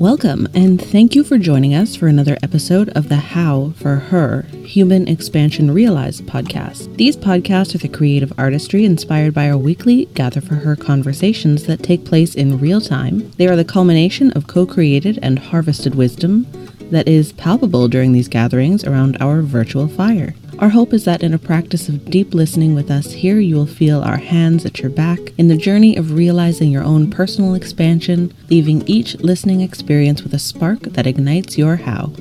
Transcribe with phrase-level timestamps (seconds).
[0.00, 4.46] Welcome, and thank you for joining us for another episode of the How for Her
[4.64, 6.96] Human Expansion Realized podcast.
[6.96, 11.82] These podcasts are the creative artistry inspired by our weekly Gather for Her conversations that
[11.82, 13.30] take place in real time.
[13.32, 16.46] They are the culmination of co created and harvested wisdom
[16.90, 20.34] that is palpable during these gatherings around our virtual fire.
[20.60, 23.64] Our hope is that in a practice of deep listening with us here, you will
[23.64, 28.34] feel our hands at your back in the journey of realizing your own personal expansion,
[28.50, 32.12] leaving each listening experience with a spark that ignites your how.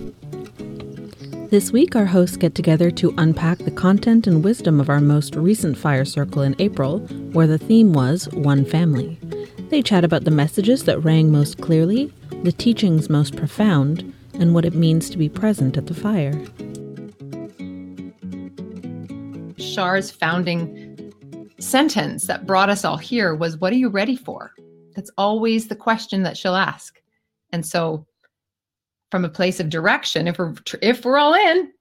[1.49, 5.35] This week, our hosts get together to unpack the content and wisdom of our most
[5.35, 6.99] recent Fire Circle in April,
[7.33, 9.19] where the theme was One Family.
[9.67, 12.13] They chat about the messages that rang most clearly,
[12.43, 16.41] the teachings most profound, and what it means to be present at the fire.
[19.59, 21.11] Shar's founding
[21.59, 24.51] sentence that brought us all here was, What are you ready for?
[24.95, 26.99] That's always the question that she'll ask.
[27.51, 28.05] And so,
[29.11, 31.71] from a place of direction, if we're if we're all in,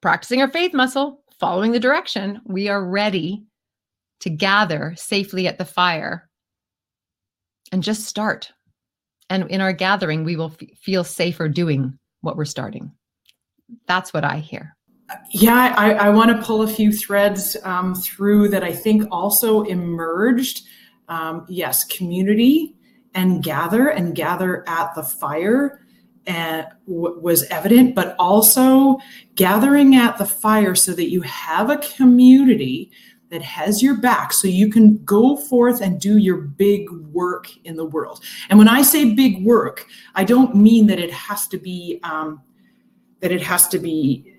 [0.00, 3.44] practicing our faith muscle, following the direction, we are ready
[4.20, 6.28] to gather safely at the fire
[7.72, 8.52] and just start.
[9.30, 12.92] And in our gathering, we will f- feel safer doing what we're starting.
[13.86, 14.76] That's what I hear.
[15.30, 19.62] Yeah, I, I want to pull a few threads um, through that I think also
[19.62, 20.66] emerged.
[21.08, 22.74] Um, yes, community
[23.14, 25.84] and gather and gather at the fire
[26.26, 28.98] and w- was evident, but also
[29.34, 32.90] gathering at the fire so that you have a community
[33.30, 37.76] that has your back so you can go forth and do your big work in
[37.76, 38.22] the world.
[38.48, 42.42] And when I say big work, I don't mean that it has to be um,
[43.20, 44.33] that it has to be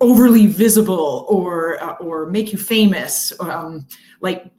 [0.00, 3.86] overly visible or uh, or make you famous um,
[4.20, 4.50] like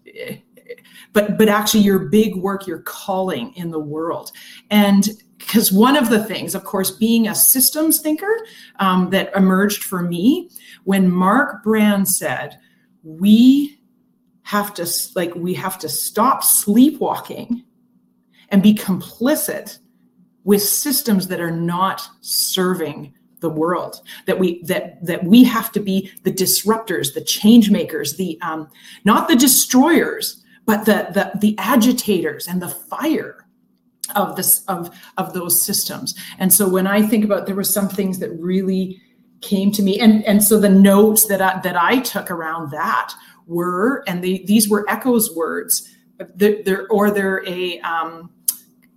[1.13, 4.31] but but actually your big work your calling in the world.
[4.69, 8.35] And because one of the things of course being a systems thinker
[8.79, 10.49] um, that emerged for me
[10.83, 12.59] when mark brand said
[13.03, 13.79] we
[14.41, 17.63] have to like we have to stop sleepwalking
[18.49, 19.77] and be complicit
[20.43, 23.13] with systems that are not serving
[23.47, 23.93] the world
[24.27, 28.67] that we that that we have to be the disruptors the change makers the um,
[29.05, 33.47] not the destroyers but the the the agitators and the fire
[34.15, 36.13] of this of of those systems.
[36.39, 39.01] And so when i think about there were some things that really
[39.41, 43.13] came to me and and so the notes that i that i took around that
[43.45, 45.87] were and the, these were Echo's words
[46.35, 48.31] they're, or they're a um,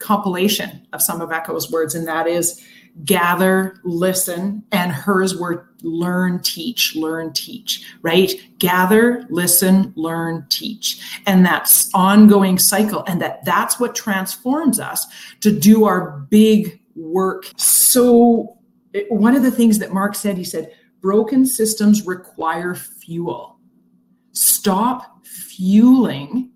[0.01, 2.61] compilation of some of Echo's words and that is
[3.05, 8.33] gather, listen, and hers were learn, teach, learn, teach, right?
[8.59, 11.01] Gather, listen, learn, teach.
[11.27, 13.05] And that's ongoing cycle.
[13.07, 15.07] And that that's what transforms us
[15.41, 17.47] to do our big work.
[17.57, 18.59] So
[19.09, 23.59] one of the things that Mark said, he said, broken systems require fuel.
[24.33, 26.50] Stop fueling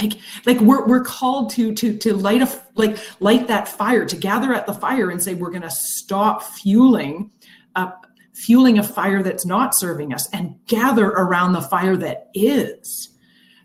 [0.00, 4.16] like like we're we're called to to to light a like light that fire to
[4.16, 7.30] gather at the fire and say we're going to stop fueling
[8.34, 13.10] fueling a fire that's not serving us and gather around the fire that is.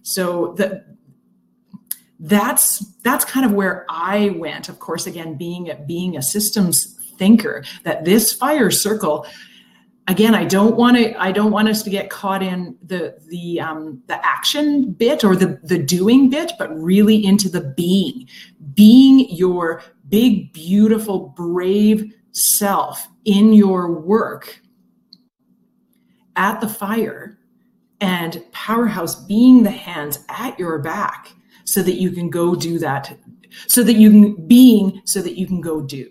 [0.04, 0.86] So that
[2.20, 7.64] that's that's kind of where i went of course again being being a systems thinker
[7.84, 9.26] that this fire circle
[10.10, 13.62] again i don't want to i don't want us to get caught in the the
[13.62, 18.28] um, the action bit or the the doing bit but really into the being.
[18.74, 24.62] Being your big beautiful brave self in your work
[26.36, 27.38] at the fire
[28.02, 31.34] and PowHERhouse being the hands at your back
[31.66, 33.18] so that you can go do that
[33.68, 36.10] so that you can being so that you can go do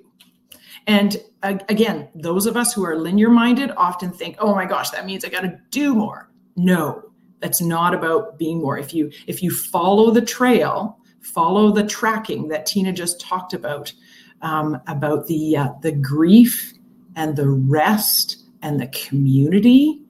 [0.89, 5.05] and again, those of us who are linear minded often think, "Oh my gosh, that
[5.05, 7.03] means I got to do more." No,
[7.41, 8.79] that's not about being more.
[8.79, 13.93] If you if you follow the trail, follow the tracking that Tina just talked about,
[14.41, 16.73] um, about the uh, the grief
[17.17, 20.01] and the rest and the community,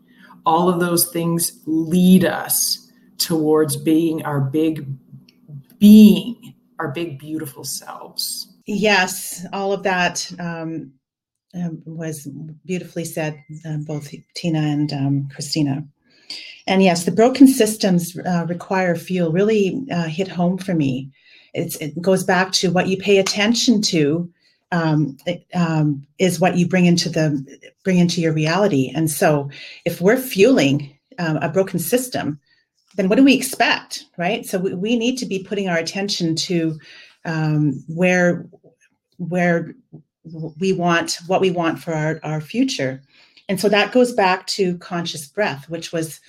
[0.46, 4.86] all of those things lead us towards being our big
[5.80, 8.54] being, our big beautiful selves.
[8.70, 10.92] Yes, all of that um,
[11.54, 12.28] um, was
[12.66, 15.82] beautifully said, uh, both Tina and um, Christina.
[16.66, 21.10] And yes, the broken systems uh, require fuel really uh, hit home for me.
[21.54, 24.30] It's, it goes back to what you pay attention to
[24.70, 27.42] um, it, um, is what you bring into the
[27.84, 28.92] bring into your reality.
[28.94, 29.48] And so,
[29.86, 32.38] if we're fueling um, a broken system,
[32.96, 34.44] then what do we expect, right?
[34.44, 36.78] So we, we need to be putting our attention to
[37.28, 38.48] um, where
[39.18, 39.74] where
[40.58, 43.02] we want what we want for our, our future.
[43.48, 46.20] And so that goes back to conscious breath, which was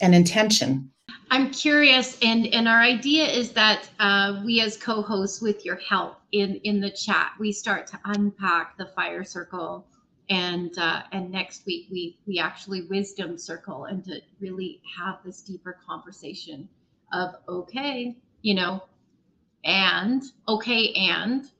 [0.00, 0.90] an intention.
[1.30, 6.16] I'm curious, and and our idea is that uh, we, as co-hosts, with your help
[6.32, 9.86] in in the chat, we start to unpack the fire circle,
[10.30, 15.42] and uh, and next week we we actually wisdom circle, and to really have this
[15.42, 16.68] deeper conversation
[17.12, 18.82] of okay, you know,
[19.64, 21.50] and okay, and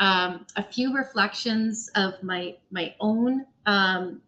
[0.00, 4.20] um, a few reflections of my my own um,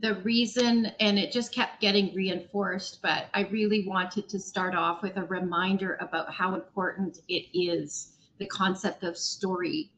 [0.00, 5.02] the reason and it just kept getting reinforced but i really wanted to start off
[5.02, 9.90] with a reminder about how important it is the concept of story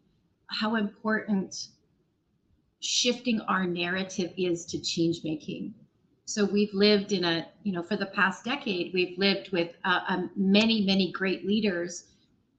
[0.49, 1.69] how important
[2.81, 5.73] shifting our narrative is to change making
[6.27, 10.01] so we've lived in a you know for the past decade we've lived with uh,
[10.09, 12.05] um, many many great leaders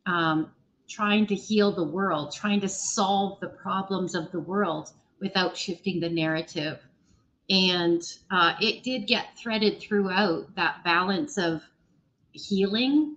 [0.06, 0.52] um,
[0.88, 6.00] trying to heal the world trying to solve the problems of the world without shifting
[6.00, 6.80] the narrative
[7.50, 8.02] and
[8.32, 11.62] uh, it did get threaded throughout that balance of
[12.32, 13.16] healing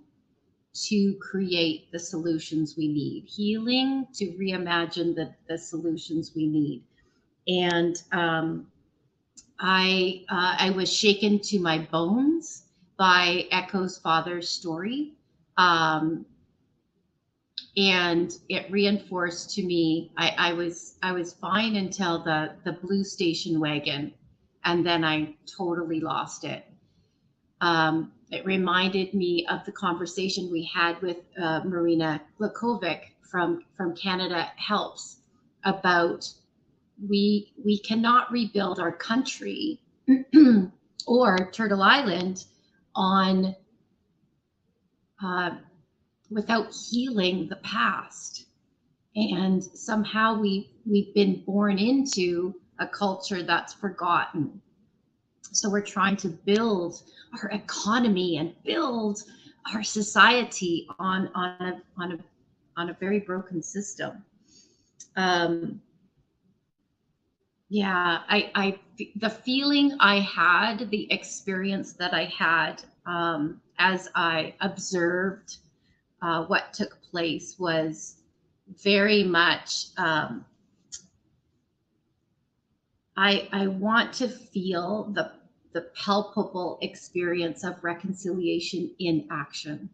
[0.73, 6.83] to create the solutions we need, healing to reimagine the, the solutions we need.
[7.47, 8.67] And um,
[9.59, 12.63] I, uh, I was shaken to my bones
[12.97, 15.13] by Echo's father's story.
[15.57, 16.25] Um,
[17.77, 23.03] and it reinforced to me I, I was I was fine until the the blue
[23.03, 24.13] station wagon
[24.65, 26.65] and then I totally lost it.
[27.61, 33.95] Um, it reminded me of the conversation we had with uh, Marina Glogovac from from
[33.95, 35.17] CanadaHelps
[35.63, 36.31] about
[37.07, 39.79] we we cannot rebuild our country
[41.07, 42.45] or Turtle Island
[42.95, 43.55] on
[45.23, 45.51] uh,
[46.29, 48.45] without healing the past,
[49.15, 54.61] and somehow we we've been born into a culture that's forgotten.
[55.51, 57.01] So we're trying to build
[57.41, 59.23] our economy and build
[59.73, 62.19] our society on on a on a
[62.77, 64.23] on a very broken system.
[65.15, 65.81] Um,
[67.69, 68.79] yeah, I, I
[69.15, 75.57] the feeling I had, the experience that I had um, as I observed
[76.21, 78.15] uh, what took place was
[78.83, 80.45] very much um,
[83.17, 85.31] I, I want to feel the,
[85.73, 89.89] the palpable experience of reconciliation in action.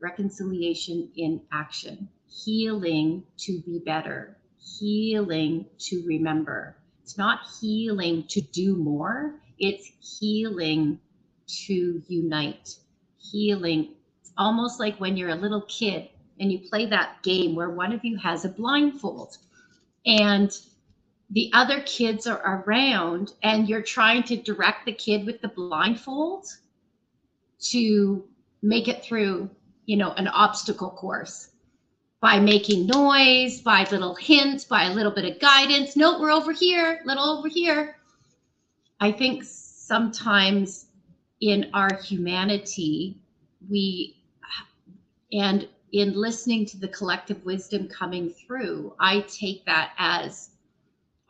[0.00, 2.08] Reconciliation in action.
[2.28, 4.36] Healing to be better.
[4.80, 6.79] Healing to remember.
[7.10, 11.00] It's not healing to do more, it's healing
[11.66, 12.76] to unite.
[13.18, 13.96] Healing.
[14.20, 16.08] It's almost like when you're a little kid
[16.38, 19.38] and you play that game where one of you has a blindfold
[20.06, 20.56] and
[21.30, 26.46] the other kids are around and you're trying to direct the kid with the blindfold
[27.70, 28.24] to
[28.62, 29.50] make it through
[29.84, 31.50] you know an obstacle course
[32.20, 35.96] by making noise by little hints by a little bit of guidance.
[35.96, 37.96] No we're over here little over here.
[39.00, 40.86] I think sometimes
[41.40, 43.16] in our humanity
[43.68, 44.16] we
[45.32, 50.50] and in listening to the collective wisdom coming through i take that as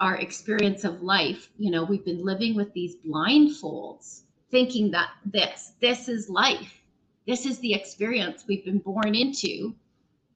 [0.01, 1.51] our experience of life.
[1.59, 6.83] You know we've been living with these blindfolds thinking that this this is life.
[7.27, 9.75] This is the experience we've been born into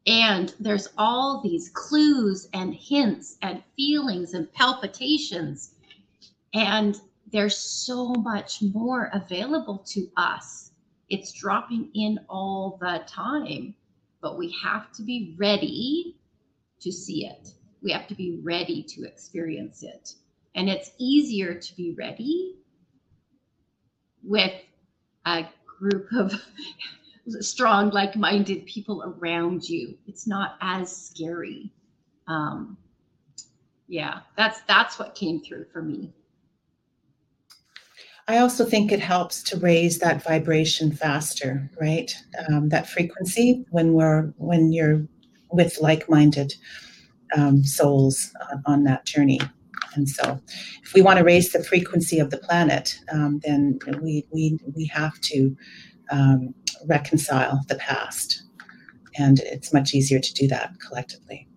[0.06, 5.74] and there's all these clues and hints and feelings and palpitations.
[6.52, 7.00] And
[7.32, 10.72] there's so much more available to us.
[11.08, 13.74] It's dropping in all the time
[14.24, 16.16] but we have to be ready
[16.80, 17.50] to see it.
[17.82, 20.14] We have to be ready to experience it.
[20.54, 22.56] And it's easier to be ready
[24.22, 24.54] with
[25.26, 26.32] a group of
[27.40, 29.96] strong, like minded people around you.
[30.06, 31.72] It's not as scary.
[32.26, 32.76] Um,
[33.88, 36.12] yeah, that's that's what came through for me.
[38.26, 42.14] I also think it helps to raise that vibration faster, right?
[42.48, 45.06] Um, that frequency when we're when you're
[45.52, 46.54] with like-minded
[47.36, 49.40] um, souls on, on, that journey.
[49.94, 50.40] And so,
[50.82, 54.86] if we want to raise the frequency of the planet, um, then we, we, we
[54.86, 55.56] have to
[56.10, 56.54] um,
[56.86, 58.42] reconcile the past.
[59.16, 61.48] And it's much easier to do that collectively.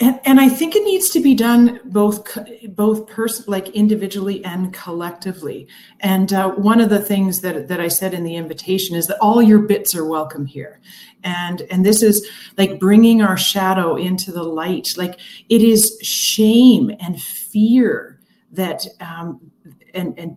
[0.00, 2.26] and, and I think it needs to be done both
[2.70, 5.68] both person like individually and collectively.
[6.00, 9.18] And uh, one of the things that that I said in the invitation is that
[9.20, 10.80] all your bits are welcome here,
[11.22, 14.88] and and this is like bringing our shadow into the light.
[14.96, 15.20] Like
[15.50, 18.20] it is shame and fear
[18.52, 19.52] that um,
[19.94, 20.36] and and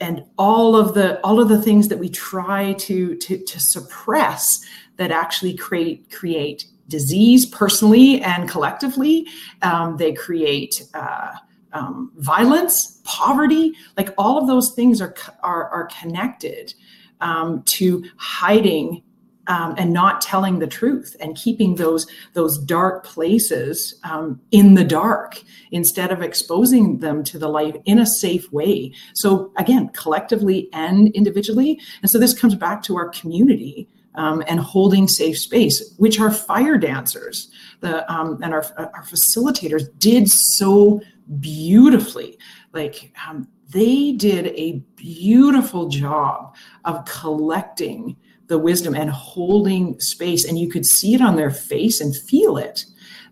[0.00, 4.60] and all of the all of the things that we try to to, to suppress
[4.96, 9.26] that actually create create disease personally and collectively.
[9.62, 11.32] Um, they create uh,
[11.72, 16.74] um, violence, poverty, like all of those things are are, are connected
[17.20, 19.02] um, to hiding
[19.48, 24.84] um, and not telling the truth and keeping those those dark places um, in the
[24.84, 28.92] dark instead of exposing them to the light in a safe way.
[29.14, 34.60] So again, collectively and individually, and so this comes back to our community um, and
[34.60, 37.50] holding safe space, which our fire dancers
[37.80, 41.00] the, um, and our, our facilitators did so
[41.40, 42.38] beautifully.
[42.72, 46.54] Like um, they did a beautiful job
[46.84, 48.16] of collecting
[48.46, 52.56] the wisdom and holding space, and you could see it on their face and feel
[52.56, 52.84] it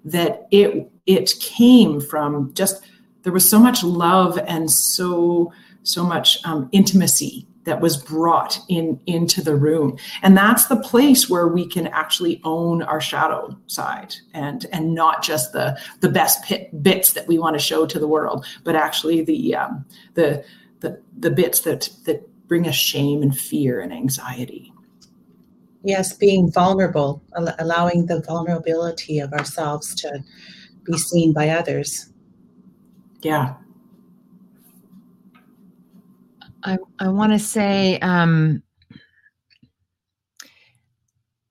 [0.04, 2.84] that it it came from just
[3.22, 8.98] there was so much love and so so much um, intimacy that was brought in
[9.06, 9.98] into the room.
[10.22, 15.22] And that's the place where we can actually own our shadow side and and not
[15.22, 18.76] just the the best pit, bits that we want to show to the world but
[18.76, 20.44] actually the um, the
[20.80, 24.72] the the bits that that bring us shame and fear and anxiety.
[25.82, 27.22] Yes being vulnerable
[27.58, 30.22] allowing the vulnerability of ourselves to
[30.84, 32.10] be seen by others.
[33.22, 33.54] Yeah
[36.66, 38.60] I, I want to say, um,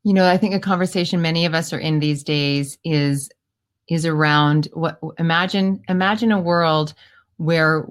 [0.04, 3.30] you know, I think a conversation many of us are in these days is
[3.88, 6.94] is around what imagine imagine a world
[7.38, 7.88] where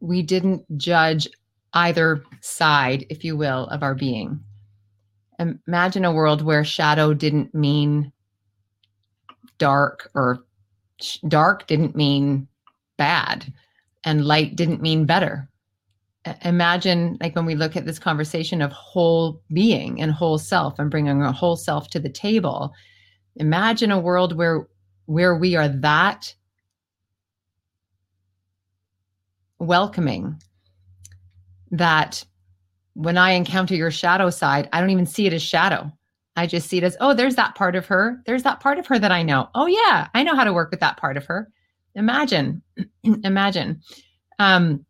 [0.00, 1.28] we didn't judge
[1.74, 4.40] either side, if you will, of our being.
[5.66, 8.12] Imagine a world where shadow didn't mean
[9.58, 10.44] dark or
[11.26, 12.46] dark didn't mean
[12.96, 13.52] bad
[14.04, 15.48] and light didn't mean better
[16.44, 20.90] imagine like when we look at this conversation of whole being and whole self and
[20.90, 22.72] bringing a whole self to the table
[23.36, 24.66] imagine a world where
[25.06, 26.34] where we are that
[29.58, 30.40] welcoming
[31.72, 32.24] that
[32.94, 35.90] when i encounter your shadow side i don't even see it as shadow.
[36.34, 38.22] I just see it as oh there's that part of her.
[38.24, 39.48] There's that part of her that i know.
[39.54, 41.50] Oh yeah i know how to work with that part of her.
[41.94, 42.62] Imagine
[43.24, 43.82] imagine
[44.38, 44.84] um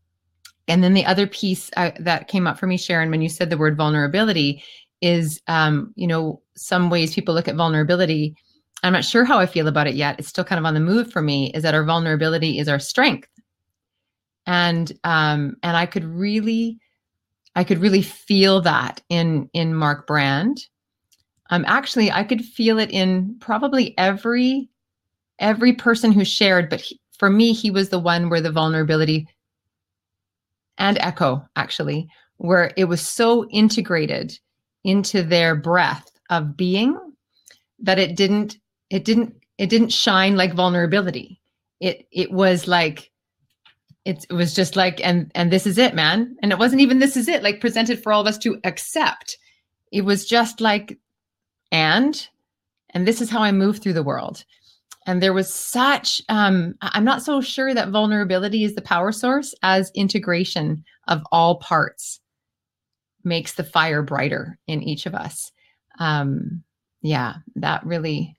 [0.69, 3.51] and then the other piece uh, that came up for me, Sharon, when you said
[3.51, 4.63] the word vulnerability,
[5.01, 8.37] is um, you know some ways people look at vulnerability.
[8.85, 10.19] I'm not sure how I feel about it yet.
[10.19, 11.51] It's still kind of on the move for me.
[11.53, 13.29] Is that our vulnerability is our strength,
[14.47, 16.79] and um, and I could really,
[17.57, 20.59] I could really feel that in in Mark Brand.
[21.51, 24.71] Um, actually, I could feel it in probably every
[25.39, 29.29] every person who shared, but he, for me, he was the one where the vulnerability
[30.79, 34.39] and echo actually where it was so integrated
[34.85, 36.99] into their breath of being
[37.79, 38.59] that it didn't
[38.91, 41.41] it didn't it didn't shine like vulnerability.
[41.81, 43.11] It it was like
[44.05, 46.37] it, it was just like and and this is it man.
[46.43, 49.39] And it wasn't even this is it like presented for all of us to accept.
[49.93, 50.99] It was just like
[51.71, 52.29] and
[52.91, 54.45] and this is how i move through the world
[55.07, 59.55] and there was such um, i'm not so sure that vulnerability is the power source
[59.63, 62.21] as integration of all parts
[63.25, 65.53] makes the fire brighter in each of us.
[65.99, 66.63] Um,
[67.03, 68.37] yeah that really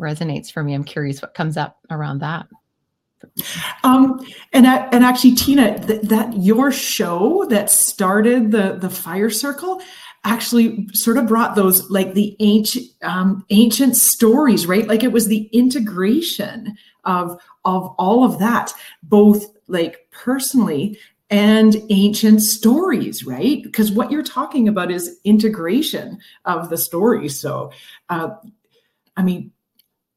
[0.00, 0.74] resonates for me.
[0.74, 2.46] I'm curious what comes up around that.
[3.84, 4.20] Um,
[4.52, 9.80] and and actually, Tina, th- that your show that started the the fire circle
[10.24, 14.88] actually sort of brought those like the ancient um, ancient stories, right?
[14.88, 20.98] Like it was the integration of of all of that, both like personally
[21.30, 23.62] and ancient stories, right?
[23.62, 27.72] Because what you're talking about is integration of the story So,
[28.08, 28.30] uh,
[29.16, 29.52] I mean,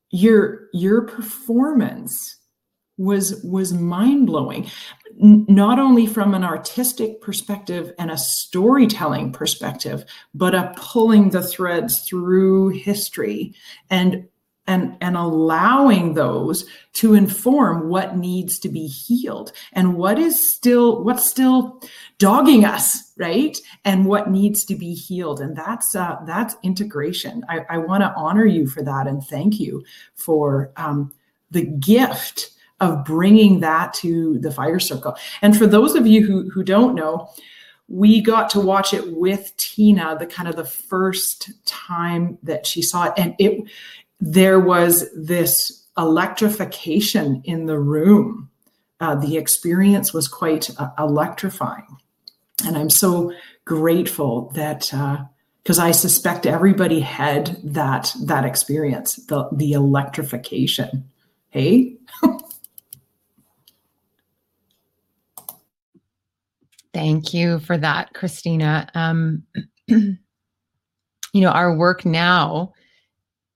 [0.10, 2.38] your your performance
[2.98, 4.70] was was mind blowing
[5.20, 12.02] not only from an artistic perspective and a storytelling perspective, but a pulling the threads
[12.02, 13.56] through history
[13.90, 14.28] and
[14.68, 21.04] and and allowing those to inform what needs to be healed and what is still
[21.04, 21.82] what's still
[22.20, 23.58] dogging us right?
[23.84, 25.42] And what needs to be healed.
[25.42, 27.44] And that's uh, that's integration.
[27.50, 29.84] I, I want to honor you for that and thank you
[30.16, 31.12] for um,
[31.52, 36.50] the gift of bringing that to the fire circle and for those of you who
[36.50, 37.30] who don't know
[37.90, 42.82] we got to watch it with Tina the kind of the first time that she
[42.82, 43.64] saw it and it
[44.20, 48.50] there was this electrification in the room.
[49.00, 51.98] Uh, the experience was quite uh, electrifying.
[52.66, 53.32] And I'm so
[53.66, 54.92] grateful that
[55.64, 61.10] because uh, I suspect everybody had that that experience, the the electrification.
[61.50, 61.98] Hey.
[66.98, 68.90] Thank you for that, Christina.
[68.96, 69.44] Um,
[69.88, 70.18] you
[71.36, 72.74] know, our work now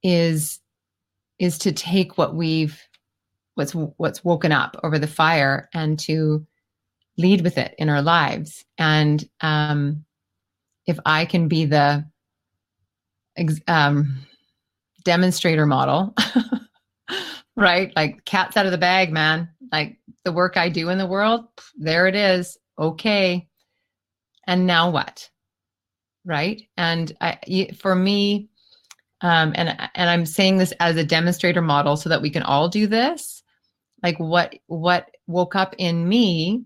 [0.03, 0.59] is
[1.39, 2.79] is to take what we've
[3.55, 6.45] what's what's woken up over the fire and to
[7.17, 8.63] lead with it in our lives.
[8.77, 10.05] And um,
[10.85, 12.05] if i can be the
[13.67, 14.19] um,
[15.03, 16.13] demonstrator model
[17.55, 17.91] right?
[17.95, 19.49] Like cat's out of the bag man.
[19.71, 21.45] Like the work i do in the world
[21.75, 23.47] there it is okay
[24.47, 25.29] and now what?
[26.25, 26.63] Right?
[26.77, 28.49] And I, for me
[29.21, 32.67] um, and and i'm saying this as a demonstrator model so that we can all
[32.67, 33.43] do this
[34.03, 36.63] like what what woke up in me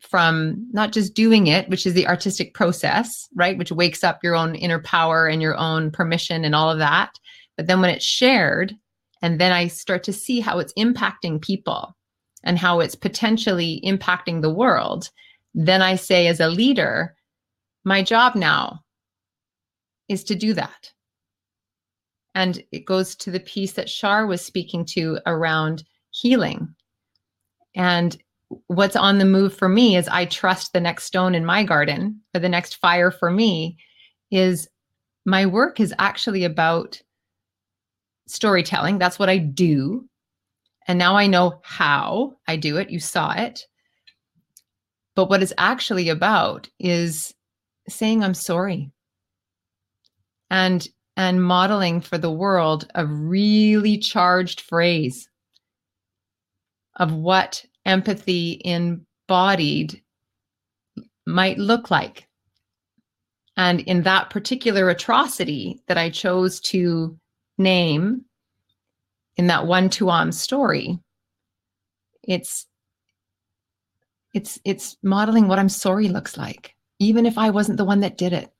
[0.00, 4.36] from not just doing it which is the artistic process right which wakes up your
[4.36, 7.18] own inner power and your own permission and all of that
[7.56, 8.76] but then when it's shared
[9.22, 11.96] and then i start to see how it's impacting people
[12.44, 15.10] and how it's potentially impacting the world
[15.56, 17.16] then i say as a leader
[17.84, 18.80] my job now
[20.08, 20.92] is to do that
[22.36, 26.74] and it goes to the piece that Shar was speaking to around healing.
[27.74, 28.14] And
[28.66, 32.20] what's on the move for me is I trust the next stone in my garden
[32.34, 33.78] or the next fire for me
[34.30, 34.68] is
[35.24, 37.00] my work is actually about
[38.28, 38.98] storytelling.
[38.98, 40.06] That's what I do.
[40.86, 42.90] And now I know how I do it.
[42.90, 43.64] You saw it.
[45.16, 47.34] But what it's actually about is
[47.88, 48.92] saying, I'm sorry.
[50.50, 55.28] And and modeling for the world a really charged phrase
[56.96, 60.02] of what empathy embodied
[61.26, 62.28] might look like.
[63.56, 67.18] And in that particular atrocity that I chose to
[67.56, 68.26] name
[69.36, 70.98] in that one Tuam story,
[72.22, 72.66] it's
[74.36, 78.18] it's it's modeling what I'm sorry looks like, even if I wasn't the one that
[78.18, 78.52] did it.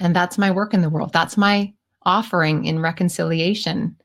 [0.00, 1.12] And that's my work in the world.
[1.12, 1.72] That's my
[2.02, 3.96] offering in reconciliation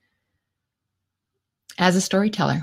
[1.80, 2.62] as a storyteller.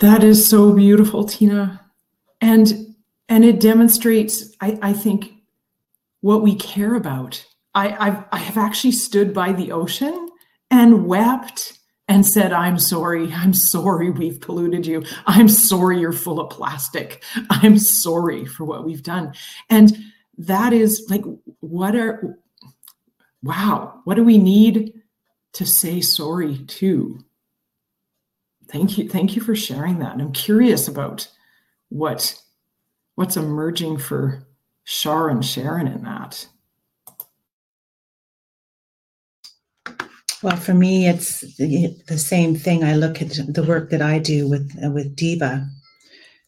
[0.00, 1.80] That is so beautiful tina.
[2.40, 2.96] And
[3.28, 5.34] and it demonstrates i i think
[6.20, 7.46] what we care about.
[7.76, 10.30] I I've, i have actually stood by the ocean
[10.68, 11.76] and wept
[12.08, 13.32] and said, I'm sorry.
[13.32, 15.04] I'm sorry we've polluted you.
[15.26, 17.22] I'm sorry you're full of plastic.
[17.50, 19.34] I'm sorry for what we've done.
[19.70, 19.96] And
[20.38, 21.24] that is like,
[21.60, 22.38] what are,
[23.42, 24.92] wow, what do we need
[25.54, 27.24] to say sorry to?
[28.68, 29.08] Thank you.
[29.08, 30.12] Thank you for sharing that.
[30.12, 31.28] I'm curious about
[31.88, 32.40] what
[33.14, 34.46] what's emerging for
[34.84, 36.46] Shar and Sharon in that.
[40.46, 42.84] Well, for me, it's the, same thing.
[42.84, 45.68] I look at the work that I do with uh, with Diva,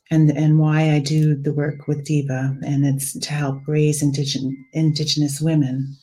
[0.08, 4.54] and and why I do the work with Diva, and it's to help raise indigenous
[4.72, 5.96] indigenous women,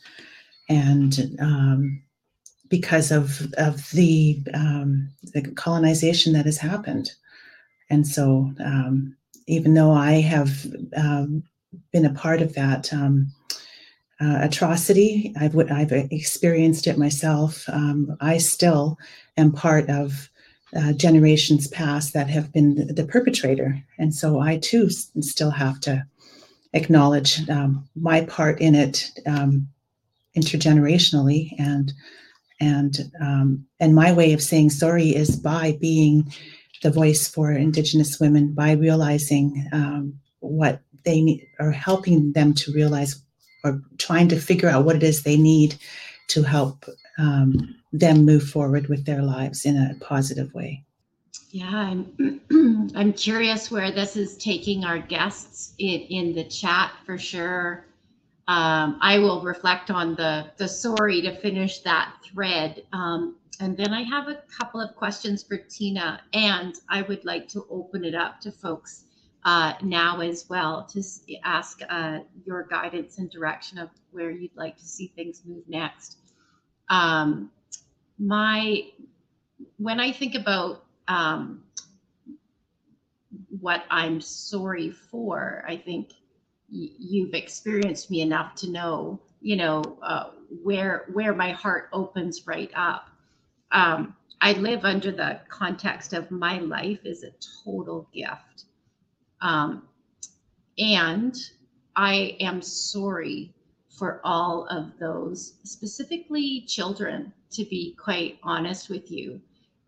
[0.67, 2.03] and um,
[2.67, 7.11] because of of the um, the colonization that has happened,
[7.89, 9.15] and so um,
[9.47, 11.43] even though I have um,
[11.93, 13.31] been a part of that um,
[14.21, 15.33] uh, atrocity.
[15.39, 17.67] I've I've experienced it myself.
[17.69, 18.97] Um, I still
[19.37, 20.29] am part of
[20.75, 25.79] uh, generations past that have been the, the, perpetrator, and so I too still have
[25.81, 26.05] to
[26.73, 29.67] acknowledge um, my part in it um,
[30.37, 31.91] intergenerationally, and
[32.59, 36.31] and um, and my way of saying sorry is by being
[36.83, 42.71] the voice for Indigenous women by realizing um, what they need or helping them to
[42.73, 43.21] realize
[43.65, 45.75] or trying to figure out what it is they need
[46.27, 46.85] to help
[47.17, 50.83] um, them move forward with their lives in a positive way.
[51.49, 52.41] Yeah, I'm
[52.95, 57.85] I'm curious where this is taking our guests in, in the chat for sure.
[58.47, 62.83] um, I will reflect on the the sorry to finish that thread.
[62.93, 67.47] Um, and then I have a couple of questions for Tina, and I would like
[67.49, 69.04] to open it up to folks
[69.45, 71.03] uh, now as well to
[71.43, 76.17] ask uh, your guidance and direction of where you'd like to see things move next.
[76.89, 77.51] Um,
[78.17, 78.89] my
[79.77, 81.63] when I think about um,
[83.59, 86.11] what I'm sorry for, I think
[86.69, 90.31] you've experienced me enough to know, you know, uh,
[90.63, 93.09] where where my heart opens right up.
[93.71, 97.31] Um, I live under the context of my life is a
[97.63, 98.64] total gift,
[99.45, 99.83] um,
[100.79, 101.35] and
[101.95, 103.53] I am sorry
[103.89, 107.31] for all of those, specifically children.
[107.51, 109.39] To be quite honest with you,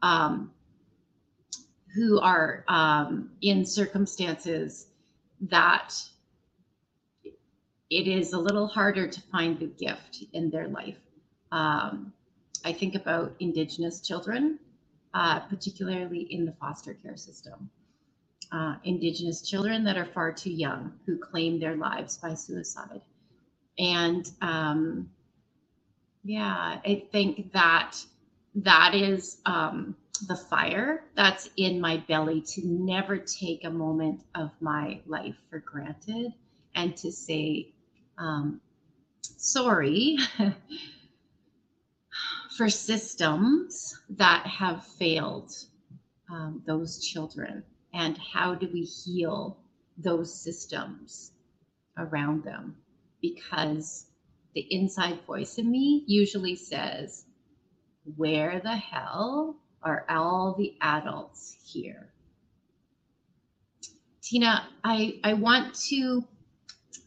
[0.02, 0.52] um,
[1.94, 4.88] who are um, in circumstances
[5.42, 5.94] that
[7.90, 11.00] it is a little harder to find the gift in their life.
[11.52, 12.14] Um,
[12.64, 14.60] I think about Indigenous children,
[15.14, 17.70] uh, particularly in the foster care system.
[18.52, 23.02] Uh, Indigenous children that are far too young who claim their lives by suicide.
[23.78, 25.10] And um,
[26.24, 27.98] yeah, I think that
[28.56, 29.96] that is um,
[30.28, 35.60] the fire that's in my belly to never take a moment of my life for
[35.60, 36.34] granted
[36.76, 37.70] and to say,
[38.18, 38.62] um,
[39.22, 40.18] sorry
[42.58, 45.52] for systems that have failed
[46.32, 47.64] um, those children
[47.98, 49.58] and how do we heal
[49.98, 51.32] those systems
[51.98, 52.76] around them
[53.22, 54.06] because
[54.54, 57.26] the inside voice in me usually says
[58.16, 62.08] where the hell are all the adults here
[64.22, 66.24] tina i i want to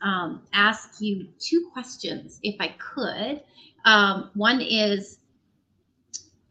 [0.02, 3.42] um, ask you two questions, if I could.
[3.84, 5.18] Um, one is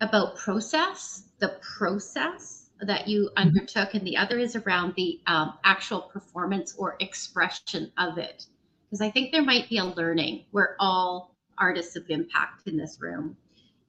[0.01, 3.47] about process, the process that you mm-hmm.
[3.47, 8.45] undertook, and the other is around the um, actual performance or expression of it.
[8.85, 10.45] Because I think there might be a learning.
[10.51, 13.37] We're all artists of impact in this room.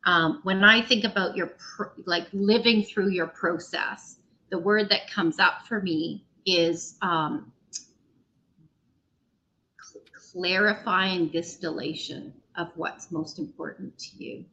[0.05, 4.17] Um, when I think about your pro- like living through your process,
[4.51, 7.53] the word that comes up for me is um,
[10.33, 14.45] clarifying distillation of what's most important to you.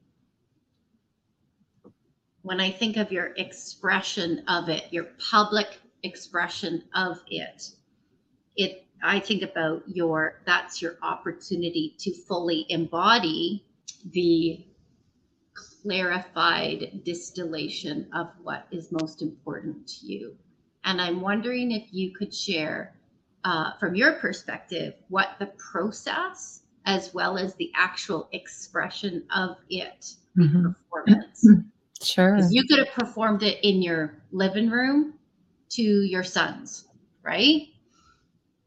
[2.47, 7.71] When I think of your expression of it, your public expression of it,
[8.55, 13.65] it I think about your that's your opportunity to fully embody
[14.11, 14.65] the
[15.83, 20.37] clarified distillation of what is most important to you.
[20.85, 22.95] And I'm wondering if you could share
[23.43, 30.13] uh, from your perspective, what the process as well as the actual expression of it,
[30.37, 30.71] mm-hmm.
[30.71, 31.45] performance.
[32.01, 32.39] Sure.
[32.49, 35.15] You could have performed it in your living room
[35.69, 36.85] to your sons,
[37.23, 37.67] right?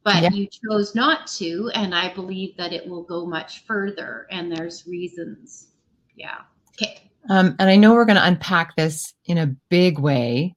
[0.03, 0.31] But yeah.
[0.31, 1.71] you chose not to.
[1.75, 4.27] And I believe that it will go much further.
[4.31, 5.69] And there's reasons.
[6.17, 6.39] Yeah.
[6.81, 7.11] Okay.
[7.29, 10.55] Um, and I know we're going to unpack this in a big way,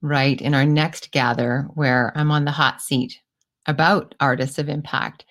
[0.00, 0.40] right?
[0.40, 3.20] In our next gather, where I'm on the hot seat
[3.66, 5.24] about artists of impact.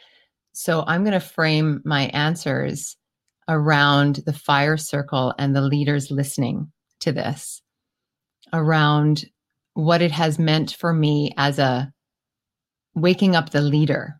[0.53, 2.95] So I'm going to frame my answers
[3.47, 7.61] around the fire circle and the leaders listening to this,
[8.51, 9.25] around
[9.73, 11.91] what it has meant for me as a
[12.95, 14.19] waking up the leader.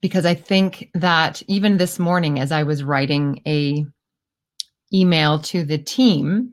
[0.00, 3.84] Because I think that even this morning, as I was writing a
[4.92, 6.52] email to the team,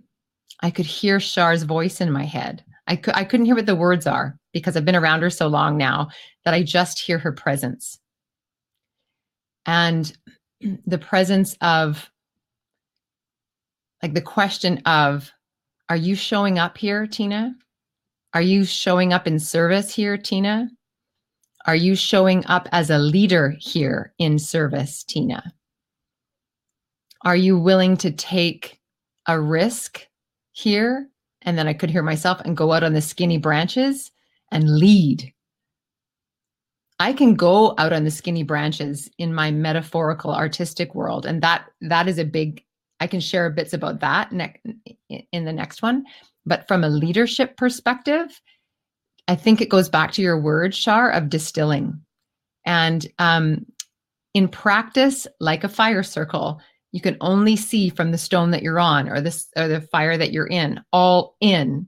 [0.61, 2.63] I could hear Shar's voice in my head.
[2.87, 5.47] I, cu- I couldn't hear what the words are because I've been around her so
[5.47, 6.09] long now
[6.43, 7.99] that I just hear her presence.
[9.65, 10.15] And
[10.85, 12.09] the presence of,
[14.01, 15.31] like, the question of,
[15.89, 17.55] are you showing up here, Tina?
[18.33, 20.69] Are you showing up in service here, Tina?
[21.67, 25.53] Are you showing up as a leader here in service, Tina?
[27.23, 28.79] Are you willing to take
[29.27, 30.07] a risk
[30.51, 31.09] here?
[31.41, 34.11] And then I could hear myself and go out on the skinny branches
[34.51, 35.31] and lead.
[36.99, 41.65] I can go out on the skinny branches in my metaphorical artistic world and that
[41.81, 42.63] that is a big
[43.01, 44.87] I can share bits about that ne-
[45.31, 46.05] in the next one.
[46.45, 48.41] But from a leadership perspective
[49.27, 51.99] I think it goes back to your word Shar of distilling.
[52.65, 53.65] And um,
[54.33, 58.79] in practice like a fire circle you can only see from the stone that you're
[58.79, 61.87] on or this or the fire that you're in all in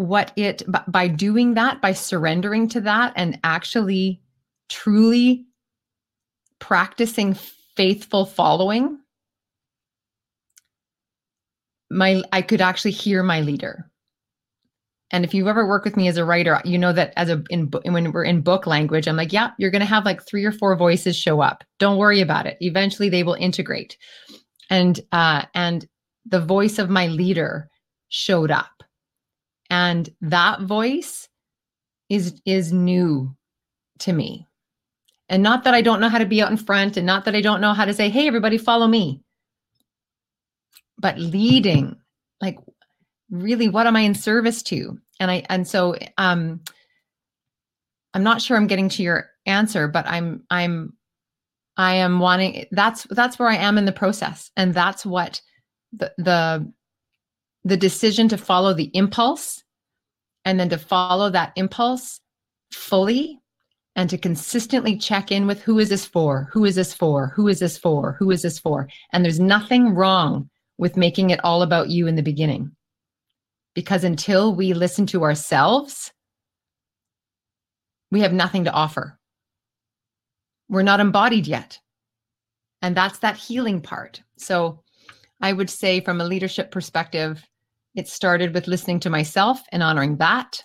[0.00, 4.18] what it by doing that by surrendering to that and actually
[4.70, 5.44] truly
[6.58, 7.34] practicing
[7.76, 8.98] faithful following
[11.90, 13.90] my i could actually hear my leader.
[15.12, 17.42] And if you've ever worked with me as a writer you know that as a
[17.50, 20.46] in when we're in book language i'm like yeah you're going to have like three
[20.46, 21.62] or four voices show up.
[21.78, 22.56] Don't worry about it.
[22.60, 23.98] Eventually they will integrate.
[24.70, 25.86] And uh and
[26.24, 27.68] the voice of my leader
[28.08, 28.79] showed up
[29.70, 31.28] and that voice
[32.08, 33.34] is is new
[34.00, 34.46] to me.
[35.28, 37.36] And not that i don't know how to be out in front and not that
[37.36, 39.22] i don't know how to say hey everybody follow me.
[40.98, 41.96] But leading
[42.40, 42.58] like
[43.30, 44.98] really what am i in service to?
[45.20, 46.60] And i and so um
[48.12, 50.94] i'm not sure i'm getting to your answer but i'm i'm
[51.76, 54.50] i am wanting that's that's where i am in the process.
[54.56, 55.40] And that's what
[55.92, 56.72] the the
[57.64, 59.62] the decision to follow the impulse
[60.44, 62.20] and then to follow that impulse
[62.72, 63.38] fully
[63.96, 67.48] and to consistently check in with who is this for who is this for who
[67.48, 70.48] is this for who is this for and there's nothing wrong
[70.80, 72.74] with making it all about you in the beginning.
[73.74, 76.10] Because until we listen to ourselves,
[78.10, 79.18] we have nothing to offer.
[80.70, 81.78] We're not embodied yet.
[82.80, 84.22] And that's that healing part.
[84.38, 84.82] So
[85.42, 87.46] I would say, from a leadership perspective,
[87.94, 90.62] it started with listening to myself and honoring that.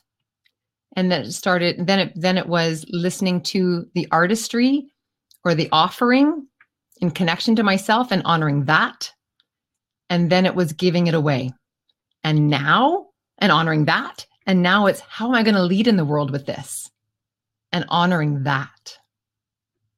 [0.96, 4.86] And then it started, then it then it was listening to the artistry
[5.44, 6.48] or the offering
[7.02, 9.12] in connection to myself and honoring that
[10.10, 11.52] and then it was giving it away.
[12.24, 13.08] And now,
[13.38, 14.26] and honoring that.
[14.48, 16.90] And now it's how am I going to lead in the world with this?
[17.72, 18.98] And honoring that.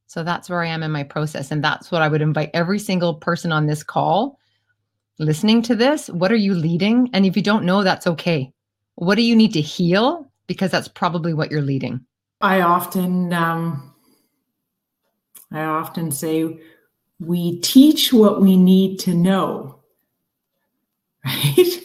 [0.07, 1.51] So that's where I am in my process.
[1.51, 4.39] And that's what I would invite every single person on this call
[5.19, 6.09] listening to this.
[6.09, 7.09] What are you leading?
[7.13, 8.51] And if you don't know, that's okay.
[8.95, 10.31] What do you need to heal?
[10.47, 12.05] Because that's probably what you're leading.
[12.41, 13.93] I often, um,
[15.51, 16.59] I often say,
[17.19, 19.77] we teach what we need to know
[21.25, 21.81] right?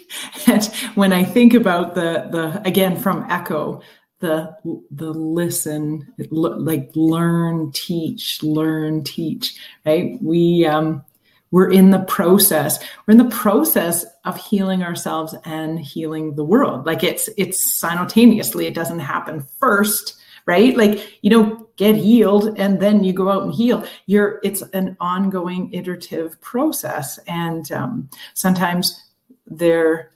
[0.46, 0.64] and
[0.94, 3.80] when I think about the the again from Echo,
[4.20, 4.56] the
[4.90, 10.18] the listen, like learn, teach, learn, teach, right?
[10.22, 11.04] We um,
[11.52, 12.82] we're in the process.
[13.06, 16.84] We're in the process of healing ourselves and healing the world.
[16.84, 18.66] Like it's it's simultaneously.
[18.66, 23.44] It doesn't happen first right like you don't get healed and then you go out
[23.44, 29.00] and heal you're it's an ongoing iterative process and um, sometimes
[29.46, 30.10] there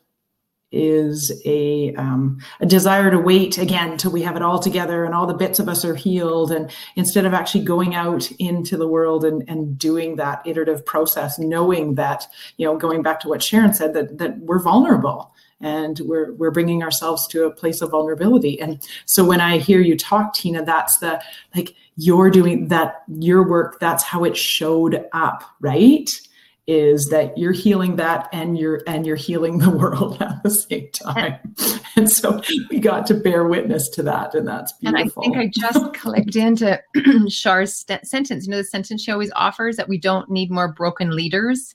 [0.76, 5.14] is a, um, a desire to wait again till we have it all together and
[5.14, 6.52] all the bits of us are healed.
[6.52, 11.38] And instead of actually going out into the world and, and doing that iterative process
[11.38, 16.00] knowing that you know going back to what sharon said that, that we're vulnerable and
[16.00, 18.60] we're we're bringing ourselves to a place of vulnerability.
[18.60, 21.22] And so when i hear you talk tina that's the
[21.54, 26.20] like you're doing that your work that's how it showed up right
[26.66, 30.88] is that you're healing that and you're and you're healing the world at the same
[30.92, 31.54] time.
[31.94, 35.56] And so we got to bear witness to that and that's beautiful and i think
[35.56, 36.80] i just clicked into
[37.28, 38.46] Shar's st- sentence.
[38.46, 41.74] You know the sentence she always offers that we don't need more broken leaders.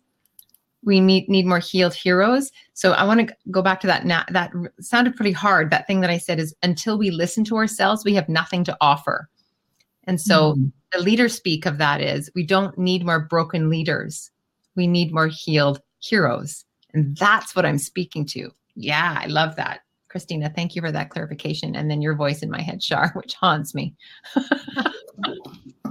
[0.84, 2.52] We need, need more healed heroes.
[2.74, 5.72] So i want to go back to that now that sounded pretty hard.
[5.72, 8.78] That thing that i said is until we listen to ourselves we have nothing to
[8.82, 9.30] offer.
[10.06, 10.72] And so mm.
[10.92, 14.31] the leader speak of that is we don't need more broken leaders
[14.76, 16.66] we need more healed heroes.
[16.94, 18.52] And that's what I'm speaking to.
[18.76, 19.82] Yeah, I love that.
[20.10, 21.76] Christina, thank you for that clarification.
[21.76, 23.96] And then your voice in my head, Shar, which haunts me.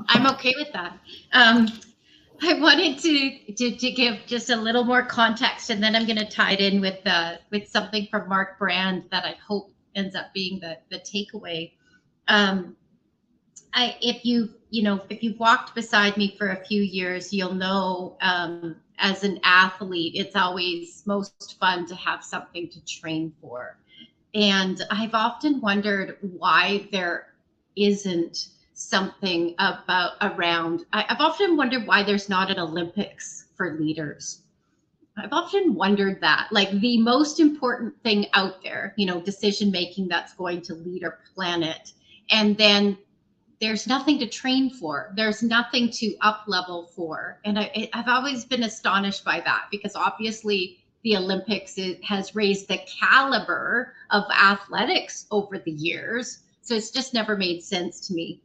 [0.08, 0.98] I'm okay with that.
[1.32, 1.68] Um,
[2.42, 6.18] I wanted to, to, to give just a little more context, and then I'm going
[6.18, 10.14] to tie it in with uh, with something from Mark Brand that I hope ends
[10.14, 11.72] up being the the takeaway.
[12.28, 12.76] Um,
[13.72, 17.54] I, if you you know if you've walked beside me for a few years, you'll
[17.54, 23.76] know um, as an athlete, it's always most fun to have something to train for.
[24.34, 27.34] And I've often wondered why there
[27.76, 30.84] isn't something about around.
[30.92, 34.42] I, I've often wondered why there's not an Olympics for leaders.
[35.16, 40.08] I've often wondered that, like the most important thing out there, you know, decision making
[40.08, 41.92] that's going to lead our planet.
[42.30, 42.96] And then
[43.60, 45.12] there's nothing to train for.
[45.14, 47.38] There's nothing to up level for.
[47.44, 52.78] And I, have always been astonished by that because obviously the olympics has raised the
[53.00, 56.40] caliber of athletics over the years.
[56.62, 58.40] So it's just never made sense to me.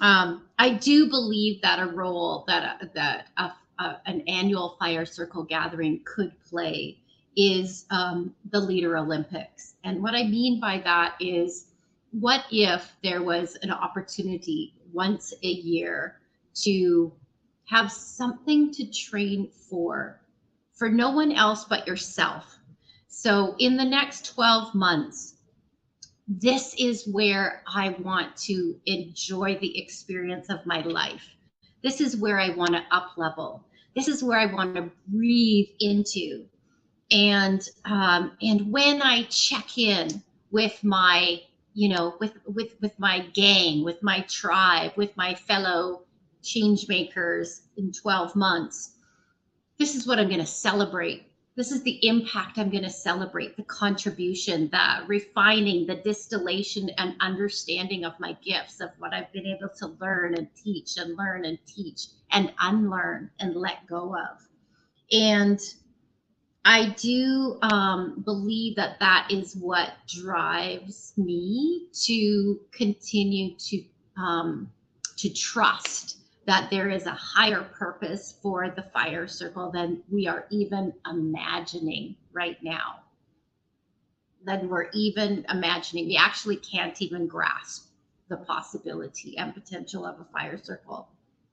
[0.00, 5.44] Um, i do believe that a role that that a, a, an annual fire circle
[5.44, 6.98] gathering could play
[7.36, 9.74] is um, the Leader Olympics.
[9.84, 11.66] And what I mean by that is
[12.20, 16.20] what if there was an opportunity once a year
[16.62, 17.12] to
[17.64, 20.20] have something to train for,
[20.74, 22.58] for no one else but yourself?
[23.08, 25.34] So, in the next 12 months,
[26.28, 31.28] this is where I want to enjoy the experience of my life.
[31.82, 33.64] This is where I want to up level.
[33.96, 36.46] This is where I want to breathe into.
[37.10, 41.40] And um, and when I check in with my,
[41.74, 46.02] you know, with with with my gang, with my tribe, with my fellow
[46.42, 48.96] change makers in 12 months,
[49.78, 53.56] this is what I'm going to celebrate this is the impact I'm going to celebrate
[53.56, 59.46] the contribution, the refining, the distillation, and understanding of my gifts, of what I've been
[59.46, 64.48] able to learn and teach and learn and teach and unlearn and let go of.
[65.12, 65.60] And
[66.64, 73.84] I do um, believe that that is what drives me to continue to
[74.16, 74.70] um,
[75.18, 80.46] to trust that there is a higher purpose for the fire circle than we are
[80.50, 83.00] even imagining right now.
[84.44, 86.06] Than we're even imagining.
[86.06, 87.88] We actually can't even grasp
[88.28, 91.08] the possibility and potential of a fire circle.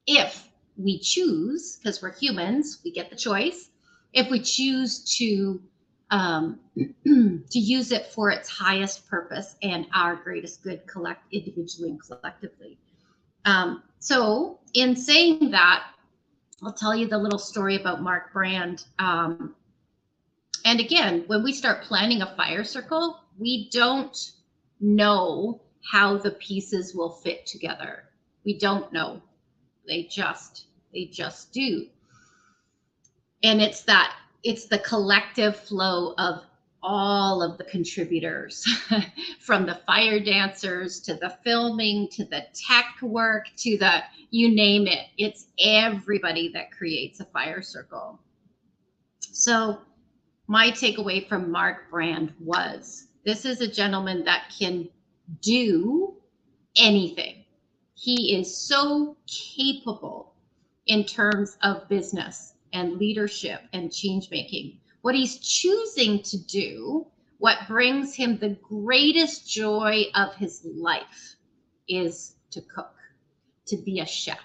[0.08, 0.48] If
[0.78, 3.71] we choose, because we're humans, we get the choice.
[4.14, 5.62] If we choose to
[6.12, 12.02] um, to use it for its highest purpose and our greatest good, collect individually and
[12.02, 12.78] collectively.
[13.46, 15.86] Um, so, in saying that,
[16.64, 18.84] I'll tell you the little story about Mark Brand.
[19.00, 19.56] Um,
[20.66, 24.16] and again, when we start planning a fire circle, we don't
[24.80, 28.04] know how the pieces will fit together.
[28.44, 29.22] We don't know.
[29.88, 31.88] They just they just do.
[33.44, 36.44] And it's that it's the collective flow of
[36.84, 38.66] all of the contributors
[39.40, 44.02] from the fire dancers to the filming to the tech work to the
[44.32, 45.08] you name it.
[45.18, 48.20] It's everybody that creates a fire circle.
[49.20, 49.80] So
[50.48, 54.90] my takeaway from mark brand was this is a gentleman that can
[55.42, 56.16] do
[56.76, 57.46] anything.
[57.94, 60.34] He is so capable
[60.88, 67.08] in terms of business and leadership and change making what he's choosing to do,
[67.40, 71.36] what brings him the greatest joy of his life,
[71.88, 72.94] is to cook,
[73.66, 74.40] to be a chef.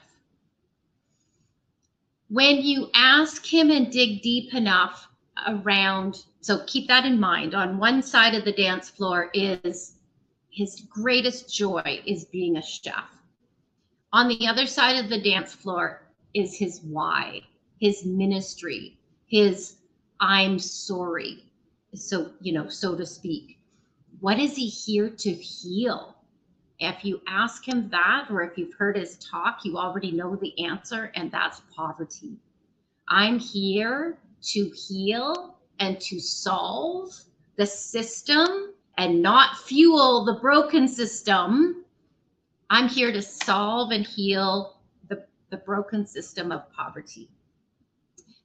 [2.29, 5.09] When you ask him and dig deep enough
[5.47, 7.55] around, so keep that in mind.
[7.55, 9.97] On one side of the dance floor is
[10.51, 13.11] his greatest joy is being a chef.
[14.13, 17.43] On the other side of the dance floor is his why,
[17.79, 19.77] his ministry, his
[20.21, 21.45] I'm sorry.
[21.95, 23.59] So, you know, so to speak.
[24.21, 26.17] What is he here to heal?
[26.79, 30.59] If you ask him that, or if you've heard his talk, you already know the
[30.65, 32.37] answer, and that's poverty.
[33.09, 37.19] I'm here to heal and to solve
[37.57, 41.85] the system and not fuel the broken system.
[42.71, 44.77] I'm here to solve and heal
[45.09, 47.29] the, the broken system of poverty.